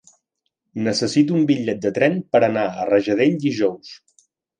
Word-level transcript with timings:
Necessito 0.85 1.35
un 1.39 1.43
bitllet 1.51 1.83
de 1.83 1.91
tren 1.97 2.15
per 2.31 2.41
anar 2.47 2.63
a 2.71 2.87
Rajadell 2.89 3.37
dijous. 3.45 3.93